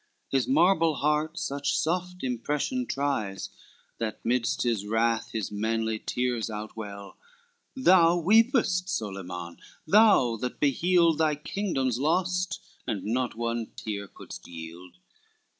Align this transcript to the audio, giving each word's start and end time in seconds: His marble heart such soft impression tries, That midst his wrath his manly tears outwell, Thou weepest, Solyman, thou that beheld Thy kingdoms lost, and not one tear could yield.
His 0.31 0.47
marble 0.47 0.95
heart 0.95 1.37
such 1.37 1.77
soft 1.77 2.23
impression 2.23 2.87
tries, 2.87 3.51
That 3.99 4.19
midst 4.25 4.63
his 4.63 4.87
wrath 4.87 5.29
his 5.29 5.51
manly 5.51 5.99
tears 5.99 6.49
outwell, 6.49 7.17
Thou 7.75 8.17
weepest, 8.17 8.89
Solyman, 8.89 9.57
thou 9.85 10.37
that 10.37 10.59
beheld 10.59 11.19
Thy 11.19 11.35
kingdoms 11.35 11.99
lost, 11.99 12.59
and 12.87 13.05
not 13.05 13.35
one 13.35 13.73
tear 13.75 14.07
could 14.07 14.33
yield. 14.43 14.97